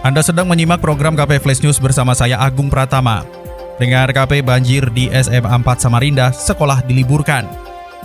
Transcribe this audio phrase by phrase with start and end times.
[0.00, 3.20] Anda sedang menyimak program KP Flash News bersama saya Agung Pratama.
[3.76, 7.44] Dengar KP banjir di SMA 4 Samarinda, sekolah diliburkan.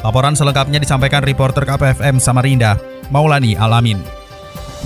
[0.03, 2.75] Laporan selengkapnya disampaikan reporter KPFM Samarinda,
[3.15, 4.03] Maulani Alamin.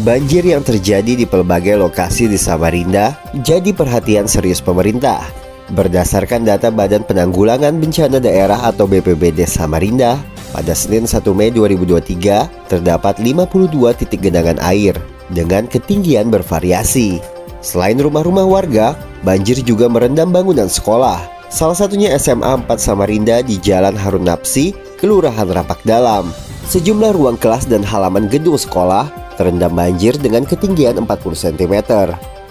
[0.06, 5.26] Banjir yang terjadi di pelbagai lokasi di Samarinda jadi perhatian serius pemerintah.
[5.74, 10.14] Berdasarkan data Badan Penanggulangan Bencana Daerah atau BPBD Samarinda,
[10.54, 14.94] pada Senin 1 Mei 2023 terdapat 52 titik genangan air
[15.34, 17.22] dengan ketinggian bervariasi.
[17.60, 21.20] Selain rumah-rumah warga, banjir juga merendam bangunan sekolah.
[21.50, 26.30] Salah satunya SMA 4 Samarinda di Jalan Harun Napsi, Kelurahan Rapak Dalam.
[26.70, 29.10] Sejumlah ruang kelas dan halaman gedung sekolah
[29.40, 31.76] terendam banjir dengan ketinggian 40 cm.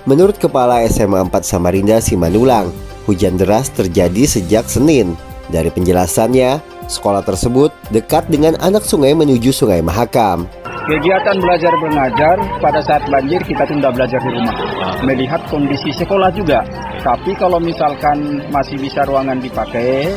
[0.09, 2.73] Menurut Kepala SMA 4 Samarinda Simanulang,
[3.05, 5.13] hujan deras terjadi sejak Senin.
[5.53, 6.59] Dari penjelasannya,
[6.89, 10.49] sekolah tersebut dekat dengan anak sungai menuju Sungai Mahakam.
[10.89, 14.57] Kegiatan belajar mengajar pada saat banjir kita tunda belajar di rumah.
[15.05, 16.65] Melihat kondisi sekolah juga.
[17.05, 20.09] Tapi kalau misalkan masih bisa ruangan dipakai,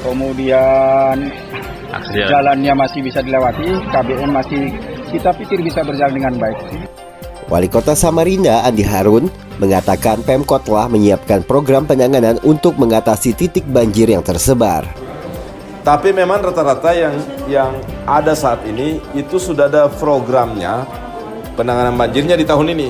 [0.00, 1.28] kemudian
[2.08, 4.72] jalannya masih bisa dilewati, KBM masih
[5.12, 6.88] kita pikir bisa berjalan dengan baik.
[7.52, 9.28] Wali Kota Samarinda Andi Harun
[9.60, 15.01] mengatakan Pemkot telah menyiapkan program penanganan untuk mengatasi titik banjir yang tersebar.
[15.82, 17.18] Tapi memang rata-rata yang
[17.50, 17.74] yang
[18.06, 20.86] ada saat ini itu sudah ada programnya
[21.58, 22.88] penanganan banjirnya di tahun ini.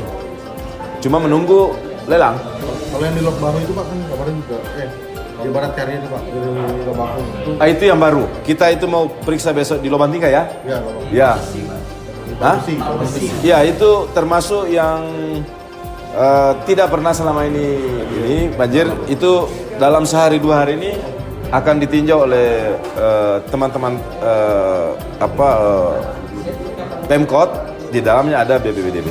[1.00, 1.72] Cuma menunggu
[2.04, 2.36] lelang.
[2.92, 4.88] Kalau yang di Lok Baru itu Pak kan kemarin juga eh
[5.42, 6.38] di barat karya itu Pak di
[6.84, 7.50] Lok Baru itu.
[7.56, 8.24] Ah, itu yang baru.
[8.44, 10.44] Kita itu mau periksa besok di Lobantika ya?
[10.68, 11.30] Ya, Lok Ya.
[12.44, 12.60] Hah?
[12.60, 13.28] Bersih, bersih.
[13.40, 15.00] Ya itu termasuk yang
[16.12, 17.80] eh, tidak pernah selama ini
[18.20, 19.48] ini banjir itu
[19.80, 20.92] dalam sehari dua hari ini
[21.52, 24.88] akan ditinjau oleh eh, teman-teman eh,
[25.20, 25.92] apa eh,
[27.06, 27.50] Pemkot
[27.92, 29.04] di dalamnya ada BPBDB.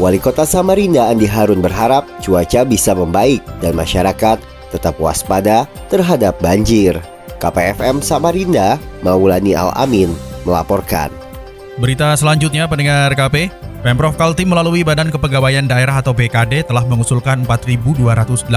[0.00, 4.40] Wali Kota Samarinda Andi Harun berharap cuaca bisa membaik dan masyarakat
[4.72, 6.96] tetap waspada terhadap banjir.
[7.40, 10.12] KPFM Samarinda, Maulani Al-Amin
[10.48, 11.12] melaporkan.
[11.76, 13.48] Berita selanjutnya pendengar KP,
[13.80, 18.52] Pemprov Kaltim melalui Badan Kepegawaian Daerah atau BKD telah mengusulkan 4.286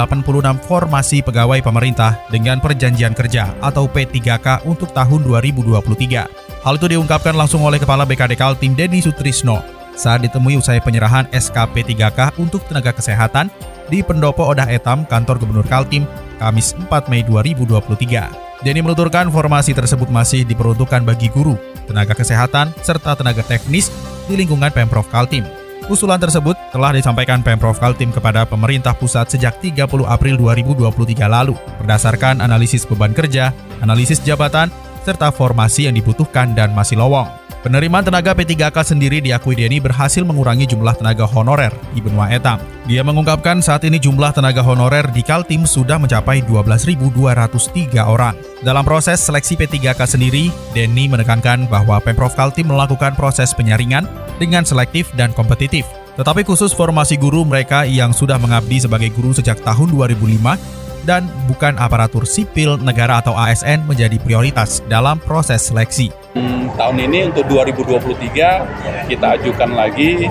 [0.68, 6.28] formasi pegawai pemerintah dengan perjanjian kerja atau P3K untuk tahun 2023.
[6.68, 9.64] Hal itu diungkapkan langsung oleh Kepala BKD Kaltim Dedi Sutrisno
[9.96, 13.48] saat ditemui usai penyerahan SKP 3K untuk tenaga kesehatan
[13.88, 16.04] di Pendopo Odah Etam, Kantor Gubernur Kaltim,
[16.36, 18.60] Kamis 4 Mei 2023.
[18.60, 21.56] Denny menuturkan formasi tersebut masih diperuntukkan bagi guru,
[21.88, 23.88] tenaga kesehatan, serta tenaga teknis
[24.28, 25.44] di lingkungan Pemprov Kaltim.
[25.92, 32.40] Usulan tersebut telah disampaikan Pemprov Kaltim kepada pemerintah pusat sejak 30 April 2023 lalu berdasarkan
[32.40, 33.52] analisis beban kerja,
[33.84, 34.72] analisis jabatan,
[35.04, 37.43] serta formasi yang dibutuhkan dan masih lowong.
[37.64, 42.60] Penerimaan tenaga P3K sendiri diakui Denny berhasil mengurangi jumlah tenaga honorer di benua etam.
[42.92, 48.36] Dia mengungkapkan saat ini jumlah tenaga honorer di Kaltim sudah mencapai 12.203 orang.
[48.68, 54.12] Dalam proses seleksi P3K sendiri, Denny menekankan bahwa Pemprov Kaltim melakukan proses penyaringan
[54.44, 55.88] dengan selektif dan kompetitif.
[56.20, 61.76] Tetapi khusus formasi guru mereka yang sudah mengabdi sebagai guru sejak tahun 2005 dan bukan
[61.76, 66.10] aparatur sipil negara atau ASN menjadi prioritas dalam proses seleksi.
[66.34, 68.66] Hmm, tahun ini untuk 2023
[69.08, 70.26] kita ajukan lagi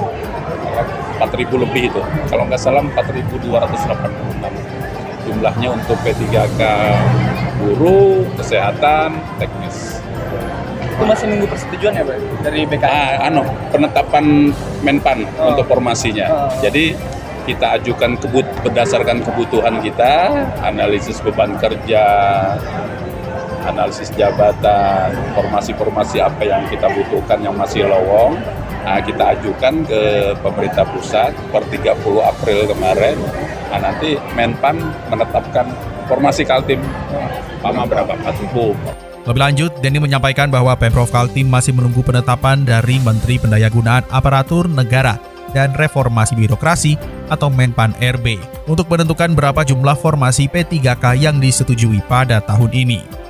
[1.20, 2.02] 4.000 lebih itu.
[2.26, 4.50] Kalau nggak salah 4.286
[5.22, 6.60] jumlahnya untuk P3K
[7.62, 10.02] guru, kesehatan, teknis.
[10.82, 12.84] Itu masih nunggu persetujuan ya Pak dari BKD?
[12.90, 14.50] Ah, anu, penetapan
[14.82, 15.54] Menpan Oh.
[15.54, 16.26] untuk formasinya.
[16.26, 16.50] Oh.
[16.58, 16.98] Jadi
[17.42, 20.30] kita ajukan kebut berdasarkan kebutuhan kita,
[20.62, 22.04] analisis beban kerja,
[23.66, 28.38] analisis jabatan, formasi-formasi apa yang kita butuhkan yang masih lowong.
[28.82, 33.18] Nah, kita ajukan ke pemerintah pusat per 30 April kemarin.
[33.70, 35.70] Nah, nanti Menpan menetapkan
[36.10, 36.82] formasi Kaltim
[37.62, 38.10] lama berapa?
[38.26, 38.74] 4000.
[39.22, 45.31] Lebih lanjut, Denny menyampaikan bahwa Pemprov Kaltim masih menunggu penetapan dari Menteri Pendayagunaan Aparatur Negara
[45.52, 46.96] dan Reformasi Birokrasi
[47.32, 48.37] atau Menpan RB
[48.69, 53.22] untuk menentukan berapa jumlah formasi P3K yang disetujui pada tahun ini.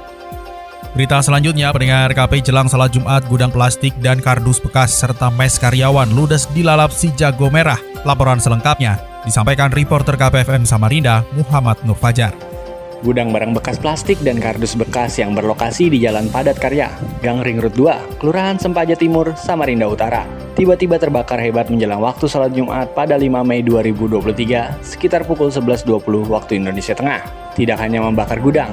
[0.93, 6.13] Berita selanjutnya, pendengar KP jelang salat Jumat, gudang plastik dan kardus bekas serta mes karyawan
[6.13, 7.81] ludes dilalap si jago merah.
[8.05, 12.37] Laporan selengkapnya disampaikan reporter KPFM Samarinda, Muhammad Nur Fajar.
[13.01, 16.93] Gudang barang bekas plastik dan kardus bekas yang berlokasi di Jalan Padat Karya,
[17.25, 20.42] Gang Ring Road 2, Kelurahan Sempaja Timur, Samarinda Utara.
[20.53, 26.61] Tiba-tiba terbakar hebat menjelang waktu salat Jumat pada 5 Mei 2023 sekitar pukul 11.20 waktu
[26.61, 27.25] Indonesia Tengah.
[27.57, 28.69] Tidak hanya membakar gudang,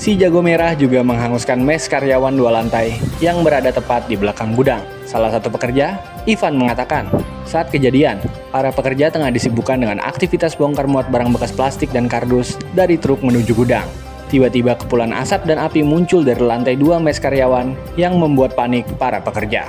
[0.00, 4.80] Si jago merah juga menghanguskan mes karyawan dua lantai yang berada tepat di belakang gudang.
[5.04, 7.04] Salah satu pekerja, Ivan mengatakan,
[7.44, 8.16] saat kejadian,
[8.48, 13.20] para pekerja tengah disibukkan dengan aktivitas bongkar muat barang bekas plastik dan kardus dari truk
[13.20, 13.84] menuju gudang.
[14.30, 19.18] Tiba-tiba kepulan asap dan api muncul dari lantai dua mes karyawan yang membuat panik para
[19.18, 19.66] pekerja.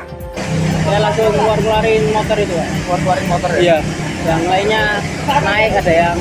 [0.85, 2.53] Saya langsung keluar-keluarin motor itu,
[2.85, 3.57] Keluar-keluarin motor ya?
[3.57, 3.77] Iya.
[4.21, 4.83] Yang lainnya
[5.41, 6.17] naik, ada yang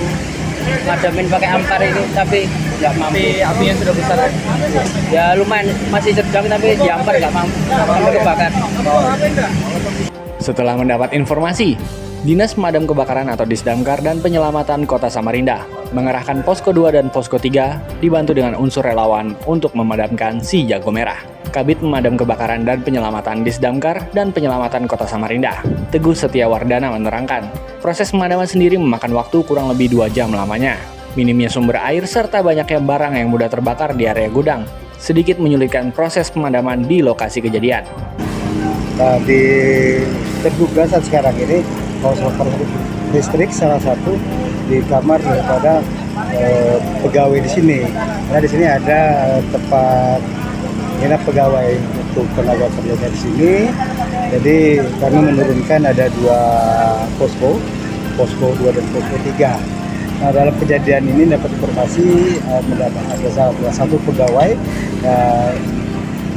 [0.89, 2.41] ngademin pakai ampar itu, tapi
[2.81, 3.21] nggak mampu.
[3.21, 4.29] Api, apinya sudah besar ya?
[5.13, 8.51] Ya lumayan, masih sedang tapi diampar nggak mampu, sampai kebakar.
[10.51, 11.79] Setelah mendapat informasi,
[12.27, 15.63] Dinas Pemadam Kebakaran atau Disdamkar dan Penyelamatan Kota Samarinda
[15.95, 21.23] mengerahkan Posko 2 dan Posko 3 dibantu dengan unsur relawan untuk memadamkan si jago merah.
[21.55, 25.63] Kabit Pemadam Kebakaran dan Penyelamatan Disdamkar dan Penyelamatan Kota Samarinda,
[25.95, 27.47] Teguh Setiawardana menerangkan,
[27.79, 30.75] proses pemadaman sendiri memakan waktu kurang lebih 2 jam lamanya.
[31.15, 34.67] Minimnya sumber air serta banyaknya barang yang mudah terbakar di area gudang,
[34.99, 37.87] sedikit menyulitkan proses pemadaman di lokasi kejadian.
[39.01, 39.41] Nah, di
[40.45, 41.65] terduga saat sekarang ini
[42.05, 42.45] koper
[43.17, 44.13] listrik salah satu
[44.69, 45.81] di kamar daripada
[46.37, 47.81] eh, pegawai di sini.
[48.29, 49.01] Karena di sini ada
[49.49, 50.21] tempat
[51.01, 53.53] nginap pegawai untuk tenaga kerjanya di sini.
[54.37, 56.41] Jadi kami menurunkan ada dua
[57.17, 57.57] posko,
[58.21, 59.49] posko 2 dan posko 3.
[60.21, 64.53] Nah, dalam kejadian ini dapat informasi eh, mendapat ada salah satu pegawai
[65.09, 65.80] eh,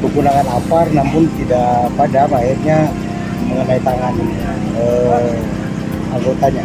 [0.04, 2.92] menggunakan apar namun tidak padam akhirnya
[3.48, 4.16] mengenai tangan
[4.76, 5.34] eh,
[6.12, 6.64] anggotanya.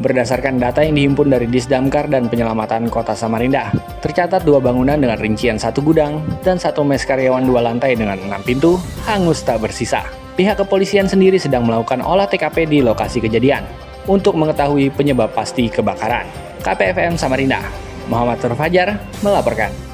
[0.00, 3.68] Berdasarkan data yang dihimpun dari Disdamkar dan Penyelamatan Kota Samarinda,
[4.00, 8.40] tercatat dua bangunan dengan rincian satu gudang dan satu mes karyawan dua lantai dengan enam
[8.40, 10.00] pintu hangus tak bersisa.
[10.40, 13.60] Pihak kepolisian sendiri sedang melakukan olah TKP di lokasi kejadian
[14.08, 16.24] untuk mengetahui penyebab pasti kebakaran.
[16.64, 17.60] KPFM Samarinda,
[18.08, 19.89] Muhammad Fajar melaporkan.